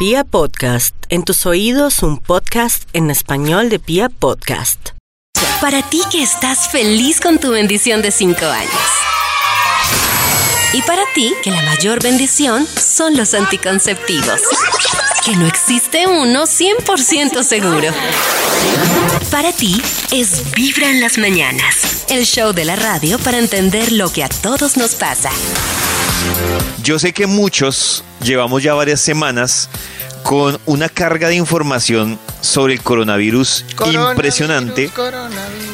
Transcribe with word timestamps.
Pia 0.00 0.24
Podcast, 0.24 0.94
en 1.10 1.24
tus 1.24 1.44
oídos 1.44 2.02
un 2.02 2.16
podcast 2.16 2.84
en 2.94 3.10
español 3.10 3.68
de 3.68 3.78
Pia 3.78 4.08
Podcast. 4.08 4.92
Para 5.60 5.82
ti 5.82 6.00
que 6.10 6.22
estás 6.22 6.70
feliz 6.70 7.20
con 7.20 7.38
tu 7.38 7.50
bendición 7.50 8.00
de 8.00 8.10
5 8.10 8.46
años. 8.46 8.72
Y 10.72 10.80
para 10.80 11.02
ti 11.14 11.34
que 11.42 11.50
la 11.50 11.60
mayor 11.60 12.02
bendición 12.02 12.66
son 12.66 13.14
los 13.14 13.34
anticonceptivos. 13.34 14.40
Que 15.22 15.36
no 15.36 15.46
existe 15.46 16.06
uno 16.06 16.44
100% 16.46 17.42
seguro. 17.42 17.92
Para 19.30 19.52
ti 19.52 19.82
es 20.12 20.50
Vibra 20.52 20.88
en 20.88 21.02
las 21.02 21.18
mañanas. 21.18 22.06
El 22.08 22.24
show 22.24 22.54
de 22.54 22.64
la 22.64 22.76
radio 22.76 23.18
para 23.18 23.36
entender 23.36 23.92
lo 23.92 24.10
que 24.10 24.24
a 24.24 24.30
todos 24.30 24.78
nos 24.78 24.94
pasa. 24.94 25.30
Yo 26.82 26.98
sé 26.98 27.12
que 27.12 27.26
muchos 27.26 28.04
llevamos 28.22 28.62
ya 28.62 28.74
varias 28.74 29.00
semanas 29.00 29.68
con 30.22 30.58
una 30.66 30.88
carga 30.88 31.28
de 31.28 31.36
información 31.36 32.18
sobre 32.40 32.74
el 32.74 32.82
coronavirus, 32.82 33.64
impresionante. 33.92 34.90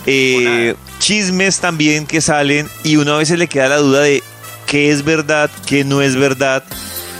Eh, 0.06 0.74
chismes 0.98 1.58
también 1.60 2.06
que 2.06 2.20
salen 2.20 2.68
y 2.84 2.96
uno 2.96 3.14
a 3.14 3.18
veces 3.18 3.38
le 3.38 3.48
queda 3.48 3.68
la 3.68 3.78
duda 3.78 4.00
de 4.00 4.22
qué 4.66 4.90
es 4.90 5.04
verdad, 5.04 5.50
qué 5.66 5.84
no 5.84 6.02
es 6.02 6.16
verdad, 6.16 6.64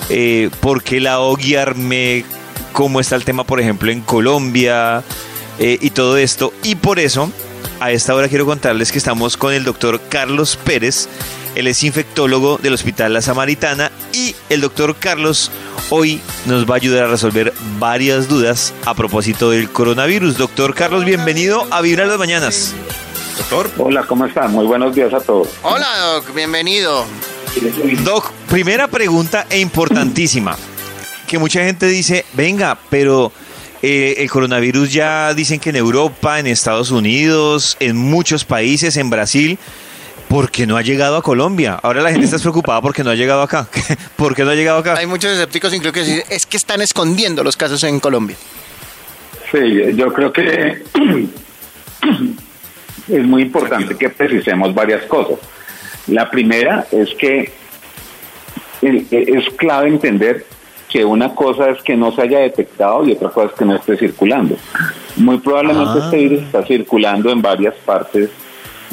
eh, 0.09 0.51
por 0.61 0.83
qué 0.83 1.01
la 1.01 1.21
o 1.21 1.37
guiarme, 1.37 2.25
cómo 2.73 3.01
está 3.01 3.17
el 3.17 3.25
tema, 3.25 3.45
por 3.45 3.61
ejemplo, 3.61 3.91
en 3.91 4.01
Colombia 4.01 5.03
eh, 5.59 5.79
y 5.81 5.91
todo 5.91 6.17
esto. 6.17 6.53
Y 6.63 6.75
por 6.75 6.99
eso, 6.99 7.31
a 7.81 7.91
esta 7.91 8.15
hora 8.15 8.29
quiero 8.29 8.47
contarles 8.47 8.93
que 8.93 8.99
estamos 8.99 9.37
con 9.37 9.53
el 9.53 9.65
doctor 9.65 10.01
Carlos 10.09 10.57
Pérez. 10.57 11.09
Él 11.55 11.67
es 11.67 11.83
infectólogo 11.83 12.59
del 12.59 12.75
Hospital 12.75 13.15
La 13.15 13.23
Samaritana 13.23 13.91
y 14.13 14.35
el 14.51 14.61
doctor 14.61 14.97
Carlos 14.97 15.51
hoy 15.91 16.21
nos 16.47 16.69
va 16.69 16.75
a 16.75 16.77
ayudar 16.77 17.05
a 17.05 17.09
resolver 17.09 17.53
varias 17.79 18.29
dudas 18.29 18.75
a 18.85 18.95
propósito 18.95 19.51
del 19.51 19.71
coronavirus. 19.71 20.37
Doctor 20.37 20.75
Carlos, 20.75 21.05
bienvenido 21.05 21.67
a 21.71 21.81
Vibra 21.81 22.07
las 22.07 22.19
Mañanas. 22.19 22.75
Doctor. 23.39 23.71
Hola, 23.79 24.05
¿cómo 24.07 24.27
están? 24.27 24.53
Muy 24.53 24.67
buenos 24.67 24.95
días 24.95 25.13
a 25.13 25.21
todos. 25.21 25.49
Hola, 25.63 25.87
Doc, 25.99 26.35
bienvenido. 26.35 27.05
Doc, 28.05 28.31
primera 28.51 28.89
pregunta 28.89 29.47
e 29.51 29.59
importantísima. 29.59 30.57
Que 31.27 31.39
mucha 31.39 31.65
gente 31.65 31.87
dice, 31.87 32.25
venga, 32.35 32.79
pero 32.89 33.33
eh, 33.83 34.15
el 34.19 34.31
coronavirus 34.31 34.93
ya 34.93 35.35
dicen 35.35 35.61
que 35.61 35.71
en 35.71 35.77
Europa, 35.77 36.39
en 36.39 36.47
Estados 36.47 36.91
Unidos, 36.91 37.77
en 37.81 37.97
muchos 37.97 38.45
países, 38.45 38.97
en 38.97 39.11
Brasil, 39.11 39.59
¿por 40.29 40.51
qué 40.51 40.67
no 40.67 40.77
ha 40.77 40.83
llegado 40.83 41.17
a 41.17 41.23
Colombia? 41.23 41.79
Ahora 41.83 42.03
la 42.03 42.11
gente 42.11 42.27
está 42.27 42.39
preocupada 42.39 42.81
porque 42.81 43.05
no 43.05 43.11
ha 43.11 43.15
llegado 43.15 43.43
acá. 43.43 43.69
¿Por 44.17 44.35
qué 44.35 44.45
no 44.45 44.51
ha 44.51 44.55
llegado 44.55 44.79
acá? 44.79 44.97
Hay 44.97 45.07
muchos 45.07 45.33
escépticos 45.33 45.75
incluso 45.75 45.93
que 45.93 46.01
dicen, 46.01 46.23
es 46.31 46.47
que 46.47 46.57
están 46.57 46.81
escondiendo 46.81 47.45
los 47.45 47.57
casos 47.57 47.83
en 47.85 48.01
Colombia. 48.01 48.37
Sí, 49.53 49.95
yo 49.95 50.13
creo 50.13 50.33
que 50.33 50.83
es 53.09 53.25
muy 53.25 53.43
importante 53.43 53.97
que 53.97 54.11
precisemos 54.11 54.75
varias 54.75 55.05
cosas. 55.05 55.39
La 56.09 56.31
primera 56.31 56.87
es 56.91 57.15
que 57.15 57.53
es 58.83 59.49
clave 59.57 59.89
entender 59.89 60.47
que 60.97 61.05
una 61.05 61.35
cosa 61.35 61.69
es 61.69 61.83
que 61.83 61.95
no 61.95 62.11
se 62.11 62.23
haya 62.23 62.39
detectado 62.39 63.05
y 63.05 63.13
otra 63.13 63.29
cosa 63.29 63.49
es 63.49 63.53
que 63.53 63.67
no 63.67 63.77
esté 63.77 63.99
circulando. 63.99 64.57
Muy 65.17 65.37
probablemente 65.37 65.99
este 65.99 66.17
virus 66.17 66.43
está 66.45 66.65
circulando 66.65 67.29
en 67.29 67.43
varias 67.43 67.75
partes 67.85 68.31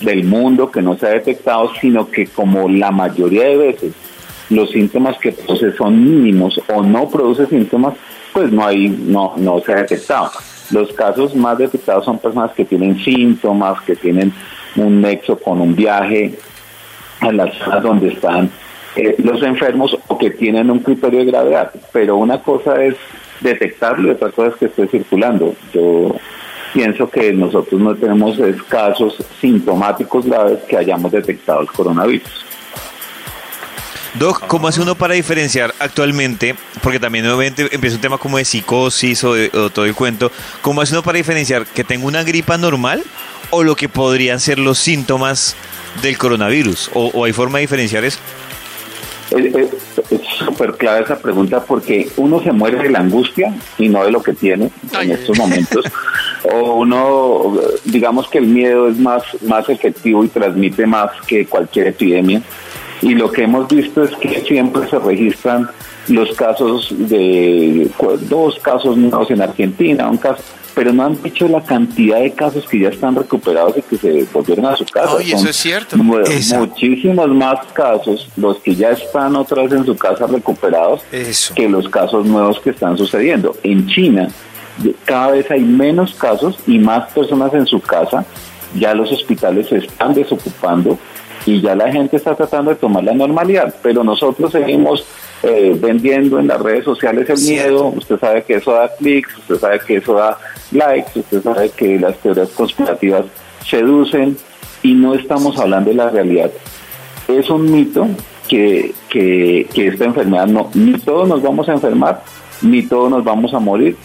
del 0.01 0.25
mundo 0.25 0.69
que 0.69 0.81
no 0.81 0.97
se 0.97 1.07
ha 1.07 1.11
detectado, 1.11 1.71
sino 1.79 2.11
que 2.11 2.27
como 2.27 2.67
la 2.67 2.91
mayoría 2.91 3.45
de 3.45 3.55
veces 3.55 3.93
los 4.49 4.71
síntomas 4.71 5.17
que 5.17 5.31
produce 5.31 5.71
son 5.77 6.03
mínimos 6.03 6.59
o 6.67 6.83
no 6.83 7.09
produce 7.09 7.45
síntomas, 7.45 7.93
pues 8.33 8.51
no 8.51 8.65
hay, 8.65 8.89
no, 8.89 9.35
no 9.37 9.61
se 9.61 9.71
ha 9.71 9.77
detectado. 9.77 10.29
Los 10.71 10.91
casos 10.91 11.33
más 11.33 11.57
detectados 11.57 12.03
son 12.03 12.19
personas 12.19 12.51
que 12.51 12.65
tienen 12.65 12.99
síntomas, 12.99 13.79
que 13.83 13.95
tienen 13.95 14.33
un 14.75 14.99
nexo 14.99 15.37
con 15.37 15.61
un 15.61 15.73
viaje 15.73 16.37
a 17.21 17.31
las 17.31 17.55
zonas 17.59 17.81
donde 17.81 18.09
están 18.09 18.51
eh, 18.95 19.15
los 19.19 19.41
enfermos 19.43 19.97
o 20.07 20.17
que 20.17 20.31
tienen 20.31 20.69
un 20.69 20.79
criterio 20.79 21.19
de 21.19 21.25
gravedad. 21.25 21.71
Pero 21.91 22.17
una 22.17 22.41
cosa 22.41 22.83
es 22.83 22.95
detectarlo 23.41 24.07
y 24.07 24.11
otra 24.11 24.31
cosa 24.31 24.49
es 24.49 24.55
que 24.55 24.65
esté 24.65 24.87
circulando. 24.87 25.55
Yo 25.73 26.15
pienso 26.73 27.09
que 27.09 27.31
nosotros 27.33 27.79
no 27.79 27.95
tenemos 27.95 28.37
casos 28.67 29.17
sintomáticos 29.39 30.25
graves 30.25 30.59
que 30.67 30.77
hayamos 30.77 31.11
detectado 31.11 31.61
el 31.61 31.67
coronavirus. 31.67 32.45
Doc, 34.15 34.45
¿cómo 34.45 34.67
hace 34.67 34.79
uno 34.79 34.93
para 34.93 35.15
diferenciar 35.15 35.73
actualmente? 35.79 36.55
Porque 36.83 36.99
también 36.99 37.25
nuevamente 37.25 37.67
empieza 37.71 37.95
un 37.95 38.01
tema 38.01 38.17
como 38.19 38.37
de 38.37 38.45
psicosis 38.45 39.23
o, 39.23 39.35
todo 39.71 39.85
el 39.85 39.95
cuento. 39.95 40.31
¿Cómo 40.61 40.81
hace 40.81 40.93
uno 40.93 41.01
para 41.01 41.17
diferenciar 41.17 41.65
que 41.65 41.83
tengo 41.83 42.07
una 42.07 42.23
gripa 42.23 42.57
normal 42.57 43.03
o 43.49 43.63
lo 43.63 43.75
que 43.75 43.89
podrían 43.89 44.39
ser 44.39 44.59
los 44.59 44.77
síntomas 44.77 45.55
del 46.03 46.17
coronavirus? 46.19 46.91
¿O, 46.93 47.25
hay 47.25 47.33
forma 47.33 47.57
de 47.57 47.63
diferenciar 47.63 48.05
eso? 48.05 48.19
Es 49.31 50.21
súper 50.37 50.73
clave 50.73 51.03
esa 51.03 51.17
pregunta 51.17 51.63
porque 51.63 52.09
uno 52.17 52.41
se 52.41 52.51
muere 52.51 52.81
de 52.83 52.89
la 52.89 52.99
angustia 52.99 53.53
y 53.77 53.89
no 53.89 54.03
de 54.03 54.11
lo 54.11 54.21
que 54.21 54.33
tiene 54.33 54.69
en 55.01 55.11
estos 55.11 55.37
momentos. 55.37 55.85
o 56.43 56.75
uno, 56.75 57.57
digamos 57.85 58.27
que 58.27 58.39
el 58.39 58.47
miedo 58.47 58.87
es 58.87 58.97
más, 58.97 59.23
más 59.43 59.69
efectivo 59.69 60.23
y 60.23 60.27
transmite 60.27 60.85
más 60.85 61.11
que 61.25 61.45
cualquier 61.45 61.87
epidemia 61.87 62.41
y 63.03 63.15
lo 63.15 63.31
que 63.31 63.43
hemos 63.43 63.67
visto 63.67 64.03
es 64.03 64.15
que 64.15 64.41
siempre 64.41 64.87
se 64.89 64.97
registran 64.97 65.69
los 66.07 66.35
casos 66.35 66.87
de 66.89 67.89
dos 68.29 68.59
casos 68.59 68.95
nuevos 68.97 69.29
en 69.29 69.41
Argentina, 69.41 70.09
un 70.09 70.17
caso, 70.17 70.41
pero 70.75 70.91
no 70.91 71.05
han 71.05 71.21
dicho 71.21 71.47
la 71.47 71.61
cantidad 71.61 72.19
de 72.19 72.31
casos 72.31 72.65
que 72.67 72.79
ya 72.79 72.89
están 72.89 73.15
recuperados 73.15 73.77
y 73.77 73.81
que 73.81 73.97
se 73.97 74.27
volvieron 74.31 74.65
a 74.65 74.75
su 74.75 74.85
casa. 74.85 75.15
Oye, 75.15 75.33
eso 75.33 75.49
es 75.49 75.55
cierto. 75.55 75.97
Muchísimos 75.97 77.27
más 77.29 77.65
casos, 77.73 78.27
los 78.35 78.57
que 78.59 78.75
ya 78.75 78.91
están 78.91 79.35
otra 79.35 79.63
vez 79.63 79.73
en 79.73 79.85
su 79.85 79.95
casa 79.95 80.27
recuperados, 80.27 81.01
que 81.55 81.69
los 81.69 81.87
casos 81.89 82.25
nuevos 82.25 82.59
que 82.59 82.71
están 82.71 82.97
sucediendo. 82.97 83.55
En 83.63 83.87
China, 83.87 84.29
cada 85.05 85.31
vez 85.31 85.49
hay 85.51 85.61
menos 85.61 86.13
casos 86.15 86.57
y 86.65 86.79
más 86.79 87.11
personas 87.11 87.53
en 87.53 87.65
su 87.65 87.79
casa. 87.79 88.25
Ya 88.75 88.93
los 88.95 89.11
hospitales 89.11 89.67
se 89.67 89.77
están 89.77 90.13
desocupando 90.15 90.97
y 91.45 91.61
ya 91.61 91.75
la 91.75 91.91
gente 91.91 92.17
está 92.17 92.35
tratando 92.35 92.71
de 92.71 92.77
tomar 92.77 93.03
la 93.03 93.13
normalidad, 93.13 93.75
pero 93.81 94.03
nosotros 94.03 94.51
seguimos 94.51 95.05
eh, 95.43 95.75
vendiendo 95.77 96.39
en 96.39 96.47
las 96.47 96.61
redes 96.61 96.85
sociales 96.85 97.29
el 97.29 97.37
miedo, 97.39 97.87
usted 97.87 98.17
sabe 98.17 98.43
que 98.43 98.55
eso 98.55 98.71
da 98.71 98.89
clics, 98.97 99.37
usted 99.39 99.55
sabe 99.57 99.79
que 99.85 99.97
eso 99.97 100.13
da 100.13 100.37
likes, 100.73 101.19
usted 101.19 101.43
sabe 101.43 101.69
que 101.69 101.99
las 101.99 102.17
teorías 102.17 102.49
conspirativas 102.49 103.25
seducen 103.65 104.37
y 104.81 104.93
no 104.93 105.13
estamos 105.13 105.57
hablando 105.59 105.89
de 105.89 105.95
la 105.95 106.09
realidad. 106.09 106.51
Es 107.27 107.49
un 107.49 107.71
mito 107.71 108.07
que, 108.47 108.93
que, 109.09 109.67
que 109.73 109.87
esta 109.87 110.05
enfermedad 110.05 110.47
no, 110.47 110.69
ni 110.73 110.93
todos 110.93 111.27
nos 111.27 111.41
vamos 111.41 111.69
a 111.69 111.73
enfermar, 111.73 112.23
ni 112.61 112.83
todos 112.83 113.09
nos 113.09 113.23
vamos 113.23 113.53
a 113.53 113.59
morir 113.59 113.95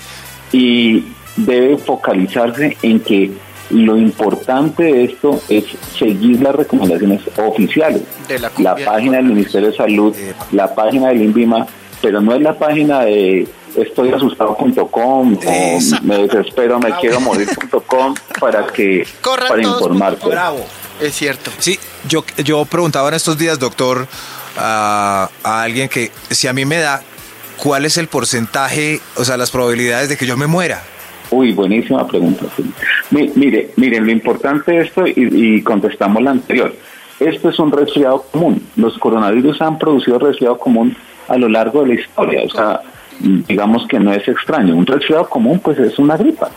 y 0.52 1.04
debe 1.36 1.76
focalizarse 1.78 2.76
en 2.82 3.00
que 3.00 3.32
lo 3.70 3.98
importante 3.98 4.84
de 4.84 5.04
esto 5.04 5.40
es 5.48 5.64
seguir 5.96 6.40
las 6.40 6.54
recomendaciones 6.54 7.20
oficiales. 7.36 8.02
De 8.26 8.38
la, 8.38 8.76
página 8.76 9.18
del 9.18 9.26
Ministerio 9.26 9.70
de 9.70 9.76
Salud, 9.76 10.16
la 10.52 10.74
página 10.74 11.08
del 11.08 11.22
INVIMA, 11.22 11.66
pero 12.00 12.20
no 12.20 12.34
es 12.34 12.42
la 12.42 12.58
página 12.58 13.00
de 13.00 13.46
estoyasustado.com 13.76 15.38
o 15.46 15.78
me 16.02 16.18
desespero, 16.18 16.78
me 16.78 16.92
quiero 16.96 17.20
morir.com 17.20 18.14
para 18.40 18.66
que 18.66 19.06
para 19.22 19.62
informarte. 19.62 20.28
Bravo. 20.28 20.64
Es 21.00 21.14
cierto. 21.14 21.50
Sí, 21.58 21.78
yo, 22.08 22.24
yo 22.44 22.64
preguntaba 22.64 23.08
en 23.08 23.14
estos 23.14 23.38
días, 23.38 23.58
doctor, 23.58 24.08
a, 24.56 25.30
a 25.44 25.62
alguien 25.62 25.88
que 25.88 26.10
si 26.30 26.48
a 26.48 26.52
mí 26.52 26.64
me 26.64 26.78
da, 26.78 27.02
¿cuál 27.56 27.84
es 27.84 27.98
el 27.98 28.08
porcentaje, 28.08 29.00
o 29.16 29.24
sea, 29.24 29.36
las 29.36 29.50
probabilidades 29.50 30.08
de 30.08 30.16
que 30.16 30.26
yo 30.26 30.36
me 30.36 30.46
muera? 30.46 30.82
Uy, 31.30 31.52
buenísima 31.52 32.06
pregunta. 32.06 32.46
Mire, 33.10 33.70
miren, 33.76 34.06
lo 34.06 34.12
importante 34.12 34.72
de 34.72 34.80
esto, 34.80 35.04
y, 35.06 35.62
contestamos 35.62 36.22
la 36.22 36.30
anterior, 36.30 36.74
esto 37.20 37.48
es 37.48 37.58
un 37.58 37.72
resfriado 37.72 38.22
común. 38.30 38.62
Los 38.76 38.98
coronavirus 38.98 39.60
han 39.62 39.78
producido 39.78 40.18
resfriado 40.18 40.58
común 40.58 40.96
a 41.28 41.36
lo 41.36 41.48
largo 41.48 41.82
de 41.82 41.88
la 41.88 42.00
historia, 42.00 42.42
o 42.44 42.48
sea, 42.48 42.80
digamos 43.20 43.86
que 43.86 43.98
no 43.98 44.12
es 44.12 44.26
extraño. 44.26 44.76
Un 44.76 44.86
resfriado 44.86 45.28
común, 45.28 45.60
pues 45.62 45.78
es 45.78 45.98
una 45.98 46.16
gripa. 46.16 46.50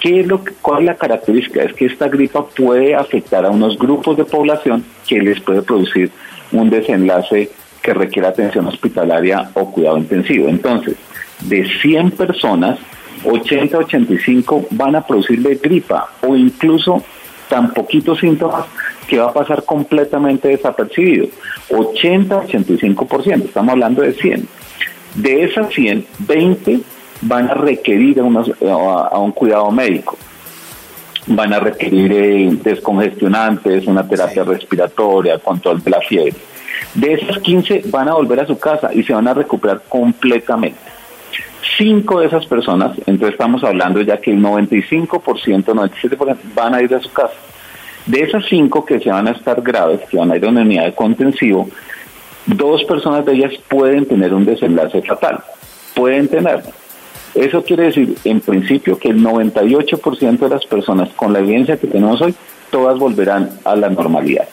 ¿Qué 0.00 0.20
es 0.20 0.26
lo 0.26 0.40
¿Cuál 0.62 0.80
es 0.80 0.86
la 0.86 0.94
característica? 0.94 1.62
Es 1.62 1.72
que 1.74 1.86
esta 1.86 2.08
gripa 2.08 2.46
puede 2.46 2.94
afectar 2.94 3.44
a 3.44 3.50
unos 3.50 3.76
grupos 3.78 4.16
de 4.16 4.24
población 4.24 4.84
que 5.08 5.20
les 5.20 5.40
puede 5.40 5.62
producir 5.62 6.10
un 6.52 6.70
desenlace 6.70 7.50
que 7.82 7.94
requiere 7.94 8.28
atención 8.28 8.66
hospitalaria 8.66 9.50
o 9.54 9.70
cuidado 9.72 9.98
intensivo. 9.98 10.48
Entonces, 10.48 10.96
de 11.40 11.68
100 11.80 12.12
personas, 12.12 12.78
80-85 13.24 14.68
van 14.70 14.94
a 14.94 15.04
producirle 15.04 15.56
gripa 15.56 16.08
o 16.22 16.36
incluso 16.36 17.02
tan 17.48 17.72
poquitos 17.72 18.18
síntomas 18.18 18.66
que 19.06 19.18
va 19.18 19.30
a 19.30 19.32
pasar 19.32 19.64
completamente 19.64 20.48
desapercibido. 20.48 21.28
80-85%, 21.70 23.44
estamos 23.44 23.72
hablando 23.72 24.02
de 24.02 24.12
100. 24.12 24.48
De 25.14 25.44
esas 25.44 25.72
100, 25.72 26.06
20 26.18 26.80
van 27.22 27.50
a 27.50 27.54
requerir 27.54 28.20
a, 28.20 29.18
un 29.18 29.32
cuidado 29.32 29.70
médico. 29.70 30.16
Van 31.26 31.52
a 31.52 31.60
requerir 31.60 32.12
eh, 32.12 32.58
descongestionantes, 32.62 33.86
una 33.86 34.06
terapia 34.06 34.44
respiratoria, 34.44 35.38
control 35.38 35.82
de 35.82 35.90
la 35.90 36.00
fiebre. 36.00 36.34
De 36.94 37.14
esas 37.14 37.38
15 37.38 37.84
van 37.86 38.08
a 38.08 38.14
volver 38.14 38.40
a 38.40 38.46
su 38.46 38.58
casa 38.58 38.90
y 38.94 39.02
se 39.02 39.12
van 39.12 39.28
a 39.28 39.34
recuperar 39.34 39.82
completamente. 39.88 40.78
Cinco 41.76 42.20
de 42.20 42.26
esas 42.26 42.46
personas, 42.46 42.96
entonces 43.06 43.32
estamos 43.32 43.62
hablando 43.64 44.00
ya 44.00 44.18
que 44.18 44.30
el 44.30 44.40
95%, 44.40 45.64
97% 45.64 46.36
van 46.54 46.74
a 46.74 46.82
ir 46.82 46.94
a 46.94 47.00
su 47.00 47.12
casa. 47.12 47.34
De 48.06 48.20
esas 48.20 48.44
cinco 48.46 48.84
que 48.84 49.00
se 49.00 49.10
van 49.10 49.28
a 49.28 49.32
estar 49.32 49.60
graves, 49.60 50.00
que 50.08 50.16
van 50.16 50.32
a 50.32 50.36
ir 50.36 50.44
a 50.44 50.48
una 50.48 50.62
unidad 50.62 50.86
de 50.86 50.94
contensivo, 50.94 51.68
dos 52.46 52.84
personas 52.84 53.24
de 53.26 53.34
ellas 53.34 53.52
pueden 53.68 54.06
tener 54.06 54.32
un 54.32 54.44
desenlace 54.44 55.02
fatal. 55.02 55.40
Pueden 55.94 56.28
tenerlo. 56.28 56.70
Eso 57.34 57.62
quiere 57.62 57.84
decir, 57.84 58.16
en 58.24 58.40
principio, 58.40 58.98
que 58.98 59.10
el 59.10 59.22
98% 59.22 60.38
de 60.38 60.48
las 60.48 60.64
personas 60.66 61.10
con 61.10 61.32
la 61.32 61.40
evidencia 61.40 61.76
que 61.76 61.86
tenemos 61.86 62.20
hoy, 62.20 62.34
todas 62.70 62.98
volverán 62.98 63.50
a 63.64 63.76
la 63.76 63.90
normalidad. 63.90 64.48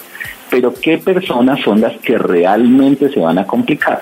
Pero 0.50 0.74
¿qué 0.74 0.98
personas 0.98 1.62
son 1.62 1.81
las 1.81 1.98
que 1.98 2.18
realmente 2.18 3.10
se 3.10 3.19
van 3.19 3.38
a 3.40 3.48
complicar? 3.48 4.01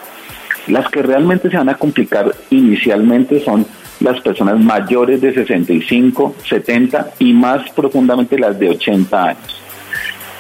Las 0.68 0.90
que 0.90 1.02
realmente 1.02 1.50
se 1.50 1.58
van 1.58 1.70
a 1.70 1.76
complicar 1.76 2.34
inicialmente 2.50 3.44
son 3.44 3.66
las 4.00 4.20
personas 4.22 4.60
mayores 4.60 5.22
de 5.22 5.34
65, 5.34 6.36
70 6.48 7.12
y 7.20 7.34
más 7.34 7.70
profundamente 7.72 8.38
las 8.38 8.58
de 8.58 8.70
80 8.70 9.24
años. 9.24 9.62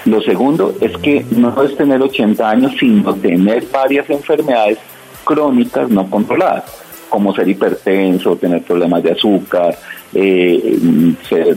Lo 0.05 0.21
segundo 0.21 0.75
es 0.81 0.97
que 0.97 1.25
no 1.31 1.63
es 1.63 1.75
tener 1.77 2.01
80 2.01 2.49
años, 2.49 2.73
sino 2.79 3.13
tener 3.15 3.65
varias 3.71 4.09
enfermedades 4.09 4.77
crónicas 5.23 5.89
no 5.89 6.09
controladas, 6.09 6.65
como 7.09 7.33
ser 7.33 7.47
hipertenso, 7.47 8.35
tener 8.35 8.63
problemas 8.63 9.03
de 9.03 9.11
azúcar, 9.11 9.77
eh, 10.13 10.77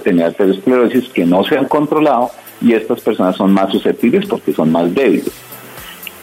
tener 0.02 0.26
aterosclerosis 0.26 1.08
que 1.08 1.24
no 1.24 1.42
se 1.44 1.58
han 1.58 1.66
controlado 1.66 2.30
y 2.60 2.72
estas 2.72 3.00
personas 3.00 3.36
son 3.36 3.52
más 3.52 3.70
susceptibles 3.70 4.26
porque 4.26 4.52
son 4.52 4.70
más 4.70 4.94
débiles 4.94 5.32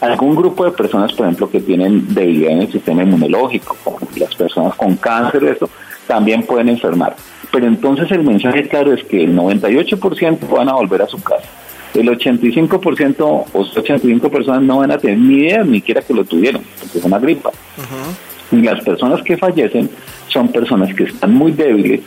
algún 0.00 0.34
grupo 0.34 0.64
de 0.64 0.72
personas, 0.72 1.12
por 1.12 1.26
ejemplo, 1.26 1.50
que 1.50 1.60
tienen 1.60 2.14
debilidad 2.14 2.52
en 2.52 2.62
el 2.62 2.72
sistema 2.72 3.02
inmunológico, 3.02 3.76
como 3.82 3.98
las 4.16 4.34
personas 4.34 4.74
con 4.74 4.96
cáncer, 4.96 5.44
eso, 5.44 5.68
también 6.06 6.42
pueden 6.42 6.68
enfermar. 6.68 7.16
Pero 7.50 7.66
entonces 7.66 8.10
el 8.10 8.24
mensaje 8.24 8.68
claro 8.68 8.92
es 8.92 9.04
que 9.04 9.24
el 9.24 9.36
98% 9.36 10.48
van 10.48 10.68
a 10.68 10.74
volver 10.74 11.02
a 11.02 11.06
su 11.06 11.22
casa. 11.22 11.48
El 11.94 12.08
85% 12.08 13.20
o 13.20 13.46
85 13.52 14.28
personas 14.28 14.62
no 14.62 14.78
van 14.78 14.90
a 14.90 14.98
tener 14.98 15.18
ni 15.18 15.34
idea, 15.36 15.62
ni 15.62 15.78
siquiera 15.78 16.02
que 16.02 16.12
lo 16.12 16.24
tuvieron, 16.24 16.62
porque 16.80 16.98
es 16.98 17.04
una 17.04 17.18
gripa. 17.18 17.50
Y 18.50 18.56
las 18.56 18.82
personas 18.84 19.22
que 19.22 19.36
fallecen 19.36 19.88
son 20.28 20.48
personas 20.48 20.92
que 20.94 21.04
están 21.04 21.32
muy 21.32 21.52
débiles, 21.52 22.00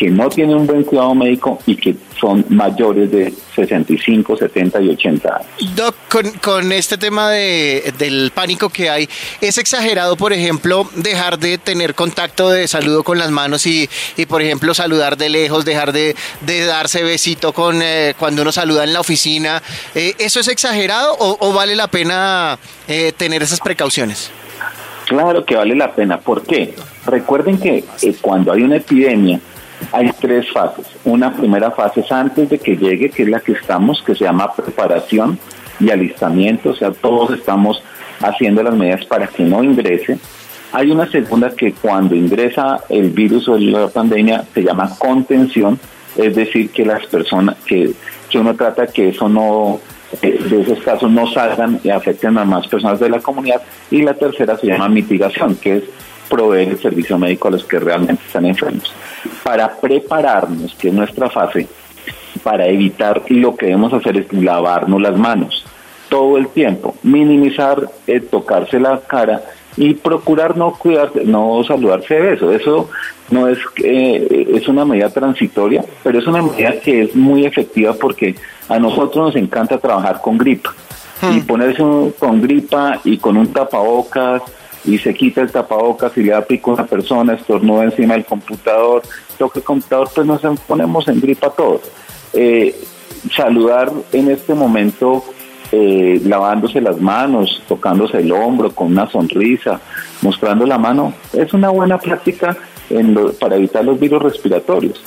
que 0.00 0.08
no 0.08 0.30
tienen 0.30 0.56
un 0.56 0.66
buen 0.66 0.82
cuidado 0.82 1.14
médico 1.14 1.58
y 1.66 1.76
que 1.76 1.94
son 2.18 2.42
mayores 2.48 3.10
de 3.10 3.34
65, 3.54 4.34
70 4.34 4.80
y 4.80 4.88
80 4.88 5.28
años. 5.28 5.76
Doc, 5.76 5.94
con, 6.40 6.72
este 6.72 6.96
tema 6.96 7.28
de, 7.28 7.92
del 7.98 8.30
pánico 8.34 8.70
que 8.70 8.88
hay, 8.88 9.10
¿es 9.42 9.58
exagerado, 9.58 10.16
por 10.16 10.32
ejemplo, 10.32 10.88
dejar 10.96 11.38
de 11.38 11.58
tener 11.58 11.94
contacto 11.94 12.48
de 12.48 12.66
saludo 12.66 13.04
con 13.04 13.18
las 13.18 13.30
manos 13.30 13.66
y, 13.66 13.90
y 14.16 14.24
por 14.24 14.40
ejemplo, 14.40 14.72
saludar 14.72 15.18
de 15.18 15.28
lejos, 15.28 15.66
dejar 15.66 15.92
de, 15.92 16.16
de 16.46 16.64
darse 16.64 17.02
besito 17.02 17.52
con 17.52 17.82
eh, 17.82 18.14
cuando 18.18 18.40
uno 18.40 18.52
saluda 18.52 18.84
en 18.84 18.94
la 18.94 19.00
oficina? 19.00 19.62
Eh, 19.94 20.14
¿Eso 20.18 20.40
es 20.40 20.48
exagerado 20.48 21.14
o, 21.18 21.52
vale 21.52 21.76
la 21.76 21.88
pena 21.88 22.58
eh, 22.88 23.12
tener 23.14 23.42
esas 23.42 23.60
precauciones? 23.60 24.30
Claro 25.06 25.44
que 25.44 25.56
vale 25.56 25.74
la 25.74 25.92
pena. 25.94 26.20
¿Por 26.20 26.42
qué? 26.42 26.74
Recuerden 27.04 27.58
que 27.58 27.84
cuando 28.22 28.52
hay 28.52 28.62
una 28.62 28.76
epidemia, 28.76 29.40
hay 29.92 30.10
tres 30.20 30.50
fases. 30.50 30.86
Una 31.04 31.32
primera 31.34 31.70
fase 31.70 32.00
es 32.00 32.12
antes 32.12 32.48
de 32.50 32.58
que 32.58 32.76
llegue, 32.76 33.10
que 33.10 33.22
es 33.24 33.28
la 33.28 33.40
que 33.40 33.52
estamos, 33.52 34.02
que 34.02 34.14
se 34.14 34.24
llama 34.24 34.52
preparación 34.54 35.38
y 35.78 35.90
alistamiento, 35.90 36.70
o 36.70 36.74
sea, 36.74 36.90
todos 36.90 37.32
estamos 37.32 37.82
haciendo 38.20 38.62
las 38.62 38.74
medidas 38.74 39.04
para 39.06 39.26
que 39.26 39.42
no 39.42 39.64
ingrese. 39.64 40.18
Hay 40.72 40.90
una 40.90 41.10
segunda 41.10 41.50
que 41.50 41.72
cuando 41.72 42.14
ingresa 42.14 42.80
el 42.88 43.10
virus 43.10 43.48
o 43.48 43.58
la 43.58 43.88
pandemia 43.88 44.44
se 44.54 44.62
llama 44.62 44.94
contención, 44.98 45.80
es 46.16 46.36
decir, 46.36 46.70
que 46.70 46.84
las 46.84 47.06
personas, 47.06 47.56
que, 47.64 47.92
que 48.28 48.38
uno 48.38 48.54
trata 48.54 48.86
que 48.86 49.08
eso 49.08 49.28
no, 49.28 49.80
de 50.20 50.60
esos 50.60 50.80
casos 50.80 51.10
no 51.10 51.26
salgan 51.32 51.80
y 51.82 51.90
afecten 51.90 52.36
a 52.38 52.44
más 52.44 52.68
personas 52.68 53.00
de 53.00 53.08
la 53.08 53.20
comunidad. 53.20 53.62
Y 53.90 54.02
la 54.02 54.14
tercera 54.14 54.56
se 54.58 54.66
llama 54.66 54.88
mitigación, 54.88 55.56
que 55.56 55.78
es 55.78 55.84
proveer 56.30 56.68
el 56.70 56.78
servicio 56.78 57.18
médico 57.18 57.48
a 57.48 57.50
los 57.50 57.64
que 57.64 57.78
realmente 57.78 58.22
están 58.26 58.46
enfermos. 58.46 58.94
Para 59.42 59.76
prepararnos, 59.76 60.74
que 60.76 60.88
es 60.88 60.94
nuestra 60.94 61.28
fase, 61.28 61.66
para 62.42 62.66
evitar 62.66 63.22
lo 63.28 63.54
que 63.56 63.66
debemos 63.66 63.92
hacer 63.92 64.16
es 64.16 64.32
lavarnos 64.32 65.02
las 65.02 65.18
manos 65.18 65.66
todo 66.10 66.36
el 66.36 66.48
tiempo, 66.48 66.94
minimizar 67.02 67.88
eh, 68.06 68.20
tocarse 68.20 68.78
la 68.78 69.00
cara 69.00 69.42
y 69.76 69.94
procurar 69.94 70.56
no 70.56 70.72
cuidarse, 70.72 71.24
no 71.24 71.62
saludarse 71.64 72.14
de 72.14 72.34
eso. 72.34 72.52
Eso 72.52 72.90
no 73.30 73.48
es 73.48 73.58
eh, 73.82 74.48
es 74.54 74.68
una 74.68 74.84
medida 74.84 75.08
transitoria, 75.08 75.82
pero 76.02 76.18
es 76.18 76.26
una 76.26 76.42
medida 76.42 76.72
que 76.80 77.02
es 77.02 77.16
muy 77.16 77.46
efectiva 77.46 77.94
porque 77.94 78.34
a 78.68 78.78
nosotros 78.78 79.26
nos 79.26 79.36
encanta 79.36 79.78
trabajar 79.78 80.20
con 80.20 80.36
gripa 80.36 80.74
y 81.22 81.40
hmm. 81.40 81.46
ponerse 81.46 81.82
con 82.18 82.42
gripa 82.42 83.00
y 83.04 83.16
con 83.18 83.36
un 83.36 83.52
tapabocas 83.52 84.42
y 84.84 84.98
se 84.98 85.14
quita 85.14 85.42
el 85.42 85.52
tapabocas 85.52 86.16
y 86.16 86.22
le 86.22 86.32
da 86.32 86.42
pico 86.42 86.70
a 86.70 86.74
una 86.74 86.86
persona, 86.86 87.34
estornuda 87.34 87.84
encima 87.84 88.14
del 88.14 88.24
computador, 88.24 89.02
toca 89.38 89.58
el 89.58 89.64
computador, 89.64 90.08
pues 90.14 90.26
nos 90.26 90.60
ponemos 90.60 91.06
en 91.08 91.20
gripa 91.20 91.50
todos. 91.50 91.82
Eh, 92.32 92.74
saludar 93.34 93.92
en 94.12 94.30
este 94.30 94.54
momento 94.54 95.24
eh, 95.72 96.20
lavándose 96.24 96.80
las 96.80 97.00
manos, 97.00 97.62
tocándose 97.68 98.18
el 98.18 98.32
hombro 98.32 98.70
con 98.70 98.88
una 98.88 99.08
sonrisa, 99.08 99.80
mostrando 100.22 100.66
la 100.66 100.78
mano, 100.78 101.12
es 101.32 101.52
una 101.52 101.70
buena 101.70 101.98
práctica 101.98 102.56
para 103.38 103.56
evitar 103.56 103.84
los 103.84 104.00
virus 104.00 104.22
respiratorios. 104.22 105.00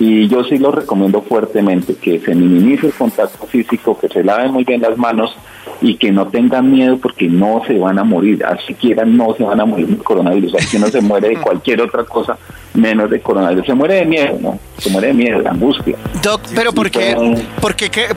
Y 0.00 0.28
yo 0.28 0.42
sí 0.44 0.58
lo 0.58 0.72
recomiendo 0.72 1.22
fuertemente, 1.22 1.94
que 1.94 2.18
se 2.20 2.34
minimice 2.34 2.88
el 2.88 2.92
contacto 2.94 3.46
físico, 3.46 3.98
que 3.98 4.08
se 4.08 4.24
lave 4.24 4.48
muy 4.48 4.64
bien 4.64 4.80
las 4.80 4.96
manos 4.96 5.36
y 5.80 5.96
que 5.96 6.10
no 6.10 6.26
tengan 6.28 6.70
miedo 6.70 6.98
porque 6.98 7.28
no 7.28 7.62
se 7.66 7.78
van 7.78 7.98
a 7.98 8.04
morir, 8.04 8.44
así 8.44 8.68
siquiera 8.68 9.04
no 9.04 9.34
se 9.34 9.44
van 9.44 9.60
a 9.60 9.64
morir 9.64 9.86
del 9.86 10.02
coronavirus, 10.02 10.54
aquí 10.54 10.78
no 10.78 10.88
se 10.88 11.00
muere 11.00 11.28
de 11.28 11.36
cualquier 11.40 11.80
otra 11.82 12.04
cosa 12.04 12.36
menos 12.74 13.10
de 13.10 13.20
coronavirus, 13.20 13.66
se 13.66 13.74
muere 13.74 13.94
de 13.94 14.04
miedo, 14.04 14.38
¿no? 14.40 14.58
Se 14.78 14.90
muere 14.90 15.08
de 15.08 15.14
miedo, 15.14 15.40
de 15.40 15.48
angustia. 15.48 15.96
Doc, 16.22 16.42
pero 16.54 16.72
¿por 16.72 16.90
qué, 16.90 17.16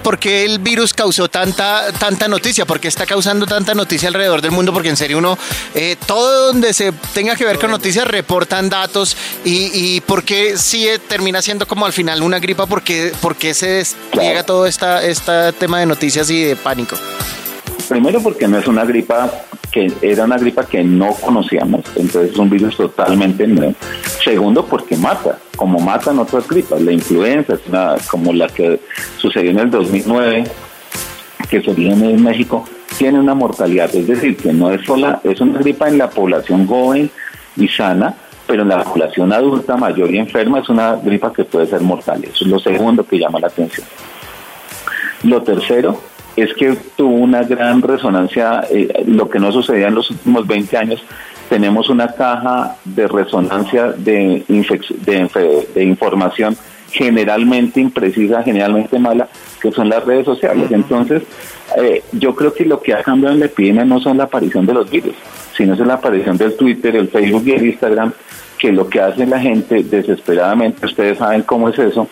por 0.03 0.19
qué, 0.19 0.45
el 0.45 0.59
virus 0.59 0.93
causó 0.93 1.27
tanta, 1.29 1.91
tanta 1.93 2.27
noticia? 2.27 2.65
¿Por 2.65 2.79
qué 2.79 2.87
está 2.87 3.05
causando 3.05 3.47
tanta 3.47 3.73
noticia 3.73 4.07
alrededor 4.07 4.41
del 4.41 4.51
mundo? 4.51 4.71
Porque 4.71 4.89
en 4.89 4.97
serio 4.97 5.17
uno, 5.17 5.37
eh, 5.73 5.95
todo 6.05 6.47
donde 6.47 6.73
se 6.73 6.91
tenga 7.13 7.35
que 7.35 7.45
ver 7.45 7.57
con 7.57 7.71
noticias 7.71 8.05
reportan 8.05 8.69
datos 8.69 9.17
y, 9.43 9.71
y 9.73 10.01
¿por 10.01 10.23
qué 10.23 10.57
sí 10.57 10.87
termina 11.07 11.41
siendo 11.41 11.67
como 11.67 11.85
al 11.85 11.93
final 11.93 12.21
una 12.21 12.39
gripa? 12.39 12.65
¿Por 12.65 12.83
qué, 12.83 13.53
se 13.53 13.67
despliega 13.67 14.43
todo 14.43 14.65
esta, 14.65 15.03
este 15.03 15.53
tema 15.53 15.79
de 15.79 15.85
noticias 15.85 16.29
y 16.29 16.43
de 16.43 16.55
pánico? 16.55 16.95
Primero 17.91 18.21
porque 18.21 18.47
no 18.47 18.57
es 18.57 18.65
una 18.69 18.85
gripa 18.85 19.29
que 19.69 19.91
era 20.01 20.23
una 20.23 20.37
gripa 20.37 20.65
que 20.65 20.81
no 20.81 21.13
conocíamos, 21.13 21.81
entonces 21.97 22.31
es 22.31 22.37
un 22.37 22.49
virus 22.49 22.77
totalmente 22.77 23.45
nuevo. 23.45 23.73
Segundo 24.23 24.65
porque 24.65 24.95
mata, 24.95 25.37
como 25.57 25.77
matan 25.77 26.17
otras 26.19 26.47
gripas, 26.47 26.79
la 26.81 26.93
influenza, 26.93 27.57
como 28.09 28.31
la 28.31 28.47
que 28.47 28.79
sucedió 29.17 29.51
en 29.51 29.59
el 29.59 29.71
2009, 29.71 30.45
que 31.49 31.61
se 31.61 31.69
origen 31.69 32.05
en 32.05 32.23
México, 32.23 32.63
tiene 32.97 33.19
una 33.19 33.35
mortalidad, 33.35 33.93
es 33.93 34.07
decir, 34.07 34.37
que 34.37 34.53
no 34.53 34.71
es 34.71 34.85
sola, 34.85 35.19
es 35.25 35.41
una 35.41 35.59
gripa 35.59 35.89
en 35.89 35.97
la 35.97 36.09
población 36.09 36.67
joven 36.67 37.11
y 37.57 37.67
sana, 37.67 38.15
pero 38.47 38.61
en 38.61 38.69
la 38.69 38.85
población 38.85 39.33
adulta 39.33 39.75
mayor 39.75 40.15
y 40.15 40.17
enferma 40.17 40.59
es 40.59 40.69
una 40.69 40.95
gripa 40.95 41.33
que 41.33 41.43
puede 41.43 41.65
ser 41.65 41.81
mortal. 41.81 42.23
Eso 42.23 42.45
es 42.45 42.51
lo 42.51 42.59
segundo 42.59 43.03
que 43.03 43.19
llama 43.19 43.41
la 43.41 43.47
atención. 43.47 43.85
Lo 45.23 45.43
tercero 45.43 45.99
es 46.43 46.53
que 46.53 46.77
tuvo 46.95 47.15
una 47.15 47.43
gran 47.43 47.81
resonancia, 47.81 48.63
eh, 48.69 49.03
lo 49.05 49.29
que 49.29 49.39
no 49.39 49.51
sucedía 49.51 49.87
en 49.87 49.95
los 49.95 50.09
últimos 50.09 50.47
20 50.47 50.77
años, 50.77 51.03
tenemos 51.49 51.89
una 51.89 52.07
caja 52.07 52.77
de 52.85 53.07
resonancia 53.07 53.91
de, 53.91 54.43
de, 54.47 55.83
información 55.83 56.55
generalmente 56.91 57.81
imprecisa, 57.81 58.41
generalmente 58.43 58.97
mala, 58.99 59.27
que 59.61 59.71
son 59.71 59.89
las 59.89 60.05
redes 60.05 60.25
sociales. 60.25 60.71
Entonces, 60.71 61.23
eh, 61.77 62.03
yo 62.13 62.35
creo 62.35 62.53
que 62.53 62.65
lo 62.65 62.81
que 62.81 62.93
ha 62.93 63.03
cambiado 63.03 63.33
en 63.33 63.41
la 63.41 63.47
epidemia 63.47 63.83
no 63.83 63.99
son 63.99 64.17
la 64.17 64.25
aparición 64.25 64.65
de 64.65 64.73
los 64.73 64.89
virus, 64.89 65.15
sino 65.55 65.73
es 65.73 65.79
la 65.79 65.95
aparición 65.95 66.37
del 66.37 66.55
Twitter, 66.55 66.95
el 66.95 67.09
Facebook 67.09 67.43
y 67.45 67.51
el 67.51 67.65
Instagram, 67.65 68.13
que 68.57 68.71
lo 68.71 68.87
que 68.87 69.01
hace 69.01 69.25
la 69.25 69.39
gente 69.39 69.83
desesperadamente, 69.83 70.85
ustedes 70.85 71.17
saben 71.17 71.41
cómo 71.43 71.67
es 71.67 71.79
eso, 71.79 72.07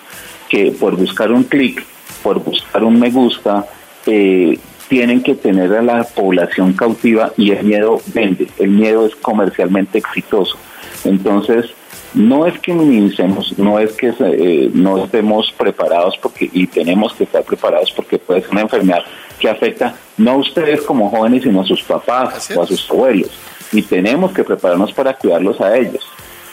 que 0.50 0.74
por 0.78 0.98
buscar 0.98 1.32
un 1.32 1.44
clic, 1.44 1.86
por 2.24 2.44
buscar 2.44 2.84
un 2.84 3.00
me 3.00 3.10
gusta, 3.10 3.66
eh, 4.06 4.60
tienen 4.88 5.22
que 5.22 5.36
tener 5.36 5.74
a 5.74 5.82
la 5.82 6.04
población 6.04 6.74
cautiva 6.74 7.32
y 7.38 7.52
el 7.52 7.64
miedo 7.64 8.02
vende, 8.14 8.48
el 8.58 8.70
miedo 8.70 9.06
es 9.06 9.16
comercialmente 9.16 10.00
exitoso. 10.00 10.58
Entonces, 11.06 11.70
no 12.14 12.48
es 12.48 12.60
que 12.60 12.74
minimicemos, 12.74 13.58
no 13.58 13.80
es 13.80 13.94
que 13.94 14.14
eh, 14.20 14.72
no 14.74 15.04
estemos 15.04 15.54
preparados 15.56 16.18
porque 16.18 16.50
y 16.52 16.66
tenemos 16.66 17.14
que 17.14 17.26
estar 17.26 17.44
preparados 17.44 17.92
porque 17.92 18.18
puede 18.18 18.42
ser 18.42 18.50
una 18.52 18.62
enfermedad 18.62 19.04
que 19.40 19.50
afecta 19.50 19.96
no 20.18 20.32
a 20.32 20.38
ustedes 20.38 20.82
como 20.82 21.10
jóvenes, 21.10 21.44
sino 21.44 21.62
a 21.62 21.66
sus 21.66 21.82
papás 21.84 22.50
o 22.56 22.62
a 22.62 22.68
sus 22.68 22.90
abuelos. 22.90 23.30
Y 23.72 23.84
tenemos 23.84 24.32
que 24.34 24.44
prepararnos 24.44 24.92
para 24.92 25.14
cuidarlos 25.14 25.62
a 25.62 25.78
ellos. 25.78 26.04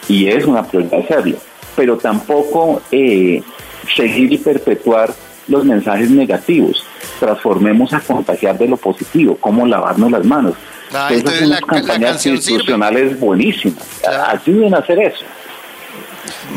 Y 0.09 0.29
es 0.29 0.45
una 0.45 0.63
prioridad 0.63 1.01
hacerlo. 1.01 1.39
Pero 1.75 1.97
tampoco 1.97 2.81
eh, 2.93 3.43
seguir 3.95 4.33
y 4.33 4.39
perpetuar 4.39 5.13
los 5.49 5.65
mensajes 5.65 6.11
negativos. 6.11 6.85
Transformemos 7.21 7.93
a 7.93 8.01
contagiar 8.01 8.59
de 8.59 8.69
lo 8.69 8.77
positivo, 8.77 9.37
como 9.37 9.67
lavarnos 9.67 10.11
las 10.11 10.25
manos. 10.25 10.55
Ah, 10.93 11.09
Esas 11.11 11.35
son 11.35 11.51
las 11.51 11.61
campañas 11.61 12.27
institucionales 12.27 13.19
buenísimas. 13.19 13.85
Ayuden 14.29 14.75
a 14.75 14.79
hacer 14.79 14.99
eso. 15.01 15.25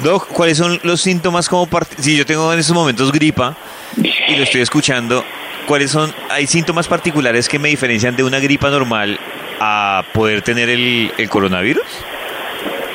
Doc, 0.03 0.27
¿cuáles 0.27 0.57
son 0.57 0.79
los 0.83 1.01
síntomas 1.01 1.49
como 1.49 1.67
si 1.97 2.17
yo 2.17 2.25
tengo 2.25 2.51
en 2.53 2.59
estos 2.59 2.75
momentos 2.75 3.11
gripa 3.11 3.55
y 3.97 4.35
lo 4.35 4.43
estoy 4.43 4.61
escuchando? 4.61 5.23
¿Cuáles 5.67 5.91
son? 5.91 6.11
¿Hay 6.29 6.47
síntomas 6.47 6.87
particulares 6.87 7.47
que 7.47 7.59
me 7.59 7.69
diferencian 7.69 8.15
de 8.15 8.23
una 8.23 8.39
gripa 8.39 8.69
normal 8.69 9.19
a 9.59 10.03
poder 10.13 10.41
tener 10.41 10.69
el, 10.69 11.11
el 11.17 11.29
coronavirus? 11.29 11.83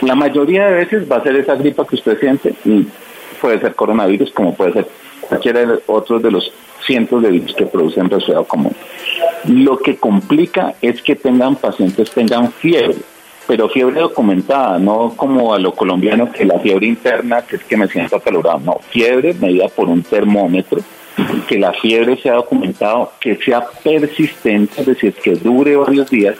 La 0.03 0.15
mayoría 0.15 0.67
de 0.67 0.75
veces 0.75 1.11
va 1.11 1.17
a 1.17 1.23
ser 1.23 1.37
esa 1.37 1.55
gripa 1.55 1.87
que 1.87 1.97
usted 1.97 2.19
siente 2.19 2.55
y 2.65 2.87
puede 3.41 3.61
ser 3.61 3.75
coronavirus 3.75 4.33
como 4.33 4.55
puede 4.55 4.73
ser 4.73 4.89
cualquiera 5.29 5.65
de 5.65 5.81
otros 5.87 6.23
de 6.23 6.31
los 6.31 6.53
cientos 6.85 7.23
de 7.23 7.31
virus 7.31 7.55
que 7.55 7.67
producen 7.67 8.11
resfriado 8.11 8.45
común. 8.45 8.75
Lo 9.45 9.79
que 9.79 9.97
complica 9.97 10.75
es 10.81 11.03
que 11.03 11.17
tengan 11.17 11.57
pacientes 11.57 12.11
tengan 12.11 12.53
fiebre 12.53 12.97
pero 13.47 13.69
fiebre 13.69 14.01
documentada, 14.01 14.79
no 14.79 15.13
como 15.17 15.55
a 15.55 15.59
lo 15.59 15.75
colombiano 15.75 16.33
que 16.33 16.45
la 16.45 16.59
fiebre 16.59 16.87
interna, 16.87 17.43
que 17.43 17.57
es 17.57 17.65
que 17.65 17.77
me 17.77 17.89
siento 17.89 18.17
acalorado, 18.17 18.61
no, 18.61 18.81
fiebre 18.91 19.35
medida 19.35 19.69
por 19.69 19.89
un 19.89 20.03
termómetro, 20.03 20.81
que 21.47 21.59
la 21.59 21.73
fiebre 21.73 22.17
sea 22.17 22.35
documentado, 22.35 23.13
que 23.21 23.37
sea 23.37 23.65
persistente, 23.83 24.81
es 24.81 24.87
decir, 24.87 25.15
que 25.15 25.33
dure 25.33 25.77
varios 25.77 26.11
días 26.11 26.37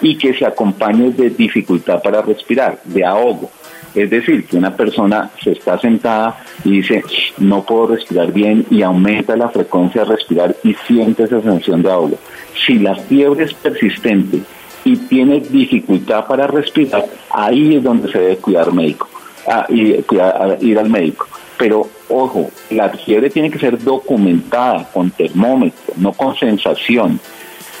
y 0.00 0.16
que 0.16 0.34
se 0.34 0.46
acompañe 0.46 1.10
de 1.10 1.30
dificultad 1.30 2.00
para 2.02 2.22
respirar, 2.22 2.78
de 2.84 3.04
ahogo. 3.04 3.50
Es 3.96 4.10
decir, 4.10 4.44
que 4.44 4.58
una 4.58 4.76
persona 4.76 5.30
se 5.42 5.52
está 5.52 5.78
sentada 5.78 6.44
y 6.64 6.82
dice, 6.82 7.02
no 7.38 7.64
puedo 7.64 7.86
respirar 7.86 8.30
bien 8.30 8.66
y 8.70 8.82
aumenta 8.82 9.34
la 9.36 9.48
frecuencia 9.48 10.04
de 10.04 10.12
respirar 10.12 10.54
y 10.62 10.74
siente 10.86 11.22
esa 11.22 11.40
sensación 11.40 11.82
de 11.82 11.90
ahogo. 11.90 12.18
Si 12.66 12.78
la 12.78 12.94
fiebre 12.94 13.44
es 13.44 13.54
persistente 13.54 14.40
y 14.84 14.96
tiene 14.96 15.40
dificultad 15.40 16.26
para 16.26 16.46
respirar, 16.46 17.06
ahí 17.30 17.76
es 17.76 17.82
donde 17.82 18.12
se 18.12 18.18
debe 18.18 18.36
cuidar 18.36 18.70
médico, 18.70 19.08
ah, 19.48 19.64
y, 19.70 19.94
cuidar, 20.02 20.58
ir 20.60 20.78
al 20.78 20.90
médico. 20.90 21.26
Pero 21.56 21.88
ojo, 22.10 22.50
la 22.68 22.90
fiebre 22.90 23.30
tiene 23.30 23.50
que 23.50 23.58
ser 23.58 23.82
documentada 23.82 24.90
con 24.92 25.10
termómetro, 25.10 25.94
no 25.96 26.12
con 26.12 26.36
sensación, 26.36 27.18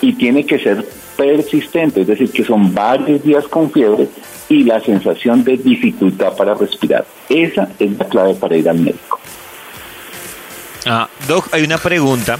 y 0.00 0.14
tiene 0.14 0.46
que 0.46 0.58
ser 0.58 0.82
persistente, 1.16 2.02
es 2.02 2.06
decir, 2.06 2.30
que 2.30 2.44
son 2.44 2.74
varios 2.74 3.22
días 3.22 3.46
con 3.48 3.70
fiebre 3.70 4.08
y 4.48 4.64
la 4.64 4.80
sensación 4.80 5.42
de 5.44 5.56
dificultad 5.56 6.36
para 6.36 6.54
respirar. 6.54 7.04
Esa 7.28 7.68
es 7.78 7.98
la 7.98 8.04
clave 8.06 8.34
para 8.34 8.56
ir 8.56 8.68
al 8.68 8.78
médico. 8.78 9.18
Ah, 10.86 11.08
Doc, 11.26 11.48
hay 11.52 11.64
una 11.64 11.78
pregunta 11.78 12.38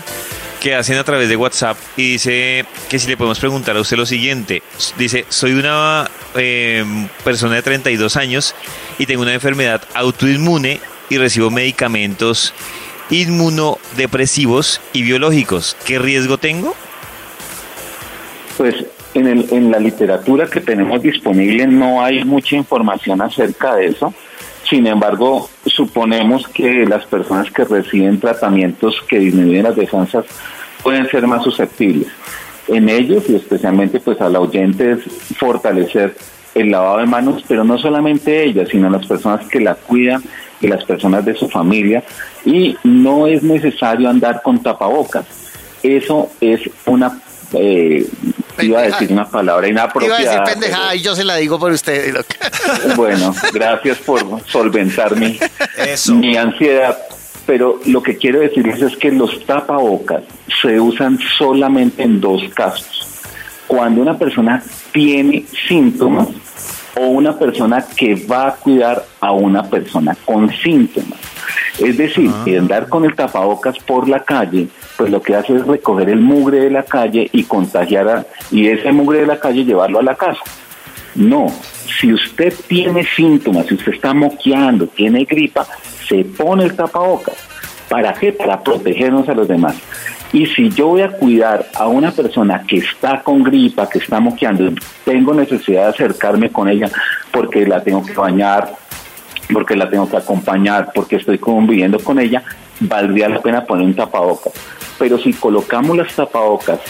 que 0.60 0.74
hacen 0.74 0.98
a 0.98 1.04
través 1.04 1.28
de 1.28 1.36
WhatsApp 1.36 1.76
y 1.96 2.12
dice 2.12 2.64
que 2.88 2.98
si 2.98 3.08
le 3.08 3.16
podemos 3.16 3.38
preguntar 3.38 3.76
a 3.76 3.80
usted 3.80 3.96
lo 3.96 4.06
siguiente. 4.06 4.62
Dice, 4.96 5.24
soy 5.28 5.52
una 5.52 6.08
em, 6.34 7.08
persona 7.24 7.56
de 7.56 7.62
32 7.62 8.16
años 8.16 8.54
y 8.98 9.06
tengo 9.06 9.22
una 9.22 9.34
enfermedad 9.34 9.82
autoinmune 9.94 10.80
y 11.08 11.18
recibo 11.18 11.50
medicamentos 11.50 12.54
inmunodepresivos 13.10 14.80
y 14.92 15.02
biológicos. 15.02 15.76
¿Qué 15.84 15.98
riesgo 15.98 16.38
tengo? 16.38 16.74
Pues 18.56 18.74
en, 19.14 19.26
el, 19.26 19.46
en 19.50 19.70
la 19.70 19.78
literatura 19.78 20.46
que 20.46 20.60
tenemos 20.60 21.02
disponible 21.02 21.66
no 21.66 22.02
hay 22.02 22.24
mucha 22.24 22.56
información 22.56 23.20
acerca 23.22 23.74
de 23.74 23.86
eso. 23.86 24.12
Sin 24.68 24.86
embargo, 24.86 25.48
suponemos 25.64 26.48
que 26.48 26.84
las 26.86 27.06
personas 27.06 27.50
que 27.52 27.64
reciben 27.64 28.18
tratamientos 28.18 29.00
que 29.08 29.18
disminuyen 29.18 29.62
las 29.62 29.76
defensas 29.76 30.24
pueden 30.82 31.08
ser 31.08 31.26
más 31.26 31.44
susceptibles. 31.44 32.08
En 32.68 32.88
ellos, 32.88 33.24
y 33.28 33.36
especialmente 33.36 34.00
pues 34.00 34.20
al 34.20 34.34
oyente, 34.36 34.92
es 34.92 35.00
fortalecer 35.36 36.16
el 36.54 36.70
lavado 36.70 36.98
de 36.98 37.06
manos, 37.06 37.44
pero 37.46 37.62
no 37.64 37.78
solamente 37.78 38.42
ellas, 38.42 38.68
sino 38.70 38.90
las 38.90 39.06
personas 39.06 39.46
que 39.46 39.60
la 39.60 39.74
cuidan 39.74 40.22
y 40.60 40.66
las 40.66 40.84
personas 40.84 41.24
de 41.24 41.34
su 41.34 41.48
familia. 41.48 42.02
Y 42.44 42.76
no 42.82 43.26
es 43.26 43.42
necesario 43.42 44.08
andar 44.08 44.42
con 44.42 44.62
tapabocas. 44.62 45.26
Eso 45.82 46.30
es 46.40 46.60
una 46.86 47.20
eh, 47.52 48.04
iba 48.60 48.80
a 48.80 48.82
decir 48.82 49.12
una 49.12 49.28
palabra 49.28 49.68
inapropiada. 49.68 50.20
Iba 50.20 50.30
a 50.30 50.34
decir 50.40 50.54
pendejada 50.54 50.94
y 50.94 51.02
yo 51.02 51.14
se 51.14 51.24
la 51.24 51.36
digo 51.36 51.58
por 51.58 51.72
usted. 51.72 52.14
Bueno, 52.96 53.34
gracias 53.52 53.98
por 53.98 54.20
solventar 54.46 55.16
mi, 55.16 55.38
mi 56.14 56.36
ansiedad. 56.36 56.98
Pero 57.46 57.80
lo 57.86 58.02
que 58.02 58.16
quiero 58.16 58.40
decirles 58.40 58.82
es 58.82 58.96
que 58.96 59.12
los 59.12 59.44
tapabocas 59.46 60.24
se 60.60 60.80
usan 60.80 61.18
solamente 61.38 62.02
en 62.02 62.20
dos 62.20 62.42
casos. 62.54 63.06
Cuando 63.68 64.02
una 64.02 64.18
persona 64.18 64.62
tiene 64.92 65.44
síntomas 65.68 66.28
o 66.96 67.06
una 67.06 67.38
persona 67.38 67.84
que 67.96 68.14
va 68.14 68.48
a 68.48 68.54
cuidar 68.54 69.04
a 69.20 69.32
una 69.32 69.62
persona 69.62 70.16
con 70.24 70.50
síntomas. 70.50 71.18
Es 71.78 71.96
decir, 71.96 72.30
ah. 72.32 72.44
andar 72.58 72.88
con 72.88 73.04
el 73.04 73.14
tapabocas 73.14 73.78
por 73.78 74.08
la 74.08 74.24
calle, 74.24 74.68
pues 74.96 75.10
lo 75.10 75.20
que 75.20 75.34
hace 75.34 75.54
es 75.54 75.66
recoger 75.66 76.08
el 76.08 76.20
mugre 76.20 76.60
de 76.60 76.70
la 76.70 76.82
calle 76.82 77.28
y 77.32 77.44
contagiar 77.44 78.08
a, 78.08 78.26
y 78.50 78.68
ese 78.68 78.92
mugre 78.92 79.20
de 79.20 79.26
la 79.26 79.38
calle 79.38 79.64
llevarlo 79.64 79.98
a 79.98 80.02
la 80.02 80.14
casa. 80.14 80.40
No, 81.14 81.46
si 82.00 82.12
usted 82.12 82.54
tiene 82.66 83.04
síntomas, 83.04 83.66
si 83.66 83.74
usted 83.74 83.94
está 83.94 84.12
moqueando, 84.12 84.86
tiene 84.86 85.24
gripa, 85.24 85.66
se 86.06 86.24
pone 86.24 86.64
el 86.64 86.76
tapabocas. 86.76 87.36
¿Para 87.88 88.12
qué? 88.14 88.32
Para 88.32 88.62
protegernos 88.62 89.28
a 89.28 89.34
los 89.34 89.48
demás. 89.48 89.76
Y 90.32 90.46
si 90.46 90.70
yo 90.70 90.88
voy 90.88 91.02
a 91.02 91.12
cuidar 91.12 91.66
a 91.74 91.86
una 91.86 92.10
persona 92.10 92.64
que 92.66 92.78
está 92.78 93.22
con 93.22 93.42
gripa, 93.42 93.88
que 93.88 93.98
está 93.98 94.20
moqueando, 94.20 94.72
tengo 95.04 95.32
necesidad 95.32 95.84
de 95.84 95.90
acercarme 95.90 96.50
con 96.50 96.68
ella 96.68 96.90
porque 97.30 97.64
la 97.64 97.82
tengo 97.82 98.04
que 98.04 98.12
bañar, 98.12 98.72
porque 99.52 99.76
la 99.76 99.88
tengo 99.88 100.08
que 100.08 100.16
acompañar, 100.16 100.90
porque 100.94 101.16
estoy 101.16 101.38
conviviendo 101.38 101.98
con 102.00 102.18
ella, 102.18 102.42
valdría 102.80 103.28
la 103.28 103.40
pena 103.40 103.64
poner 103.64 103.86
un 103.86 103.94
tapabocas. 103.94 104.52
Pero 104.98 105.18
si 105.18 105.32
colocamos 105.32 105.96
las 105.96 106.14
tapabocas 106.14 106.80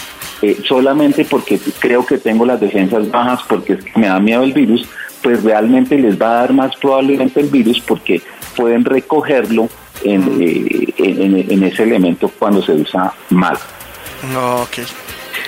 eh, 0.42 0.58
solamente 0.66 1.24
porque 1.24 1.58
creo 1.78 2.04
que 2.04 2.18
tengo 2.18 2.44
las 2.44 2.60
defensas 2.60 3.10
bajas, 3.10 3.40
porque 3.48 3.78
me 3.94 4.06
da 4.06 4.20
miedo 4.20 4.42
el 4.42 4.52
virus, 4.52 4.86
pues 5.22 5.42
realmente 5.42 5.98
les 5.98 6.20
va 6.20 6.28
a 6.28 6.40
dar 6.42 6.52
más 6.52 6.76
probablemente 6.76 7.40
el 7.40 7.48
virus 7.48 7.80
porque 7.80 8.20
pueden 8.54 8.84
recogerlo 8.84 9.68
en, 10.04 10.38
eh, 10.40 10.94
en, 10.98 11.62
ese 11.62 11.82
elemento 11.82 12.30
cuando 12.38 12.62
se 12.62 12.72
usa 12.72 13.12
mal. 13.30 13.58
No, 14.32 14.62
ok. 14.62 14.78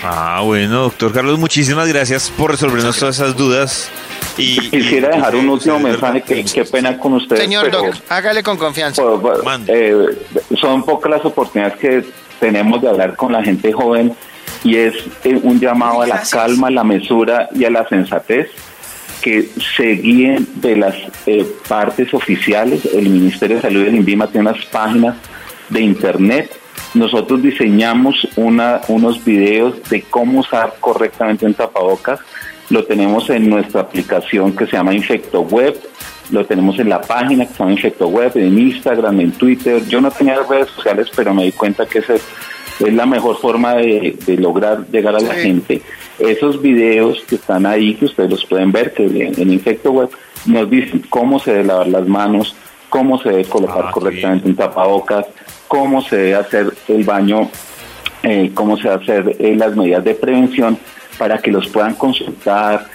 Ah, 0.03 0.43
bueno, 0.45 0.83
doctor 0.83 1.13
Carlos, 1.13 1.39
muchísimas 1.39 1.89
gracias 1.89 2.31
por 2.31 2.51
resolvernos 2.53 2.99
todas 2.99 3.17
esas 3.17 3.37
dudas. 3.37 3.91
Y, 4.39 4.59
Quisiera 4.71 5.09
dejar 5.09 5.37
un 5.37 5.49
último 5.49 5.79
mensaje, 5.79 6.23
que, 6.23 6.45
qué 6.45 6.65
pena 6.65 6.97
con 6.99 7.15
ustedes. 7.15 7.43
Señor 7.43 7.71
Doc, 7.71 7.95
hágale 8.09 8.43
con 8.43 8.57
confianza. 8.57 9.03
Pues, 9.03 9.41
pues, 9.43 9.61
eh, 9.69 10.07
son 10.61 10.85
pocas 10.85 11.11
las 11.11 11.25
oportunidades 11.25 11.79
que 11.79 12.05
tenemos 12.41 12.81
de 12.81 12.89
hablar 12.89 13.17
con 13.17 13.33
la 13.33 13.43
gente 13.43 13.73
joven 13.73 14.15
y 14.65 14.77
es 14.77 14.95
eh, 15.25 15.39
un 15.43 15.61
llamado 15.61 16.03
a 16.03 16.07
la 16.07 16.23
calma, 16.23 16.69
a 16.69 16.71
la 16.71 16.85
mesura 16.85 17.49
y 17.55 17.65
a 17.65 17.71
la 17.71 17.87
sensatez 17.89 18.49
que 19.21 19.49
se 19.77 19.89
guíen 19.95 20.47
de 20.57 20.77
las 20.77 20.95
eh, 21.27 21.47
partes 21.69 22.15
oficiales. 22.15 22.85
El 22.87 23.09
Ministerio 23.09 23.57
de 23.57 23.63
Salud 23.63 23.85
del 23.85 23.97
INVIMA 23.97 24.29
tiene 24.29 24.51
unas 24.51 24.65
páginas 24.67 25.17
de 25.69 25.81
internet. 25.81 26.51
Nosotros 26.95 27.43
diseñamos 27.43 28.29
una, 28.37 28.81
unos 28.89 29.25
videos 29.25 29.83
de 29.91 30.03
cómo 30.03 30.41
usar 30.41 30.75
correctamente 30.81 31.45
un 31.45 31.55
tapabocas 31.55 32.21
lo 32.71 32.85
tenemos 32.85 33.31
en 33.31 33.49
nuestra 33.49 33.83
aplicación 33.83 34.55
que 34.55 34.67
se 34.67 34.73
llama 34.73 34.95
Infecto 34.95 35.41
Web, 35.43 35.79
lo 36.31 36.45
tenemos 36.45 36.79
en 36.79 36.91
la 36.91 37.01
página 37.01 37.47
que 37.47 37.53
se 37.53 37.59
llama 37.59 37.73
Infecto 37.73 38.09
Web, 38.09 38.33
en 38.35 38.59
Instagram, 38.59 39.21
en 39.21 39.33
Twitter. 39.33 39.83
Yo 39.87 40.01
no 40.01 40.11
tenía 40.11 40.39
redes 40.49 40.69
sociales, 40.71 41.09
pero 41.15 41.33
me 41.33 41.45
di 41.45 41.53
cuenta 41.53 41.87
que 41.87 42.01
esa 42.01 42.15
es, 42.15 42.23
la 42.81 43.07
mejor 43.07 43.39
forma 43.39 43.75
de, 43.75 44.17
lograr 44.39 44.87
llegar 44.93 45.17
a 45.17 45.21
la 45.21 45.35
gente. 45.35 45.83
Esos 46.19 46.61
videos 46.61 47.23
que 47.29 47.37
están 47.37 47.67
ahí, 47.67 47.95
que 47.95 48.05
ustedes 48.05 48.31
los 48.31 48.45
pueden 48.45 48.71
ver, 48.71 48.93
que 48.93 49.05
en, 49.05 49.53
Infecto 49.53 49.91
Web 49.91 50.11
nos 50.47 50.71
dicen 50.71 51.03
cómo 51.09 51.41
se 51.41 51.53
debe 51.53 51.65
lavar 51.65 51.89
las 51.89 52.07
manos, 52.07 52.55
cómo 52.89 53.19
se 53.21 53.31
debe 53.31 53.45
colocar 53.47 53.87
ah, 53.89 53.91
correctamente 53.91 54.49
un 54.49 54.55
tapabocas, 54.55 55.27
cómo 55.67 56.03
se 56.03 56.17
debe 56.17 56.35
hacer 56.35 56.73
el 56.89 57.05
baño 57.05 57.51
eh, 58.23 58.51
cómo 58.53 58.77
se 58.77 58.89
a 58.89 58.95
hacer 58.95 59.37
eh, 59.39 59.55
las 59.55 59.77
medidas 59.77 60.03
de 60.03 60.15
prevención 60.15 60.77
para 61.19 61.39
que 61.39 61.51
los 61.51 61.69
puedan 61.69 61.95
consultar, 61.95 62.87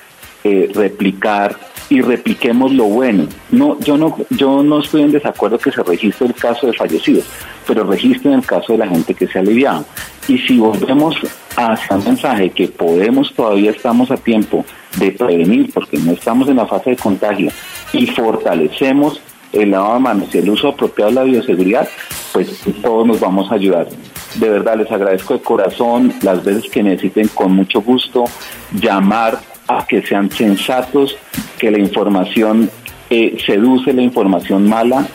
eh, 0.44 0.72
replicar 0.74 1.56
y 1.90 2.02
repliquemos 2.02 2.74
lo 2.74 2.86
bueno. 2.86 3.28
No, 3.52 3.80
yo 3.80 3.98
no, 3.98 4.16
yo 4.30 4.64
no 4.64 4.80
estoy 4.80 5.04
en 5.04 5.12
desacuerdo 5.12 5.58
que 5.58 5.72
se 5.72 5.84
registre 5.84 6.28
el 6.28 6.34
caso 6.34 6.68
de 6.68 6.74
fallecidos, 6.74 7.26
pero 7.68 7.84
registren 7.84 8.34
el 8.34 8.46
caso 8.46 8.74
de 8.74 8.80
la 8.80 8.88
gente 8.88 9.14
que 9.14 9.28
se 9.28 9.38
ha 9.38 9.42
aliviado. 9.42 9.86
Y 10.28 10.38
si 10.40 10.58
volvemos 10.58 11.16
a 11.56 11.78
un 11.92 12.04
mensaje 12.04 12.50
que 12.50 12.68
podemos, 12.68 13.34
todavía 13.34 13.72
estamos 13.72 14.10
a 14.10 14.18
tiempo 14.18 14.66
de 14.98 15.12
prevenir, 15.12 15.72
porque 15.74 15.98
no 15.98 16.14
estamos 16.14 16.48
en 16.50 16.58
la 16.58 16.66
fase 16.66 16.92
de 16.92 16.96
contagio, 16.96 17.52
y 17.92 18.08
fortalecemos 18.08 19.22
el 19.52 19.72
lavado 19.72 19.94
de 19.94 20.00
manos 20.00 20.30
y 20.34 20.40
el 20.40 20.50
uso 20.50 20.70
apropiado 20.70 21.12
de 21.12 21.16
la 21.16 21.24
bioseguridad, 21.24 21.88
pues 22.32 22.64
todos 22.82 23.06
nos 23.06 23.20
vamos 23.20 23.52
a 23.52 23.56
ayudar. 23.56 23.88
De 24.36 24.50
verdad, 24.50 24.78
les 24.78 24.92
agradezco 24.92 25.36
de 25.36 25.42
corazón 25.42 26.14
las 26.22 26.44
veces 26.44 26.70
que 26.72 26.82
necesiten 26.82 27.28
con 27.30 27.56
mucho 27.56 27.82
gusto 27.82 28.26
llamar 28.74 29.40
a 29.68 29.86
que 29.86 30.02
sean 30.02 30.32
sensatos, 30.32 31.16
que 31.58 31.72
la 31.72 31.80
información 31.80 32.70
eh, 33.10 33.38
seduce 33.46 33.94
la 33.94 34.02
información 34.02 34.68
mala, 34.68 35.08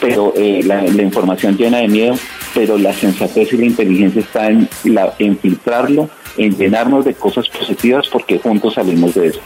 pero 0.00 0.32
eh, 0.36 0.62
la, 0.64 0.84
información 1.02 1.56
llena 1.56 1.78
de 1.78 1.88
miedo, 1.88 2.14
pero 2.54 2.78
la 2.78 2.92
sensatez 2.92 3.52
y 3.52 3.58
la 3.58 3.66
inteligencia 3.66 4.20
está 4.20 4.48
en, 4.48 4.68
la, 4.84 5.12
en 5.18 5.38
filtrarlo, 5.38 6.08
en 6.36 6.56
llenarnos 6.56 7.04
de 7.04 7.14
cosas 7.14 7.48
positivas 7.48 8.08
porque 8.08 8.38
juntos 8.38 8.74
salimos 8.74 9.14
de 9.14 9.28
eso. 9.28 9.40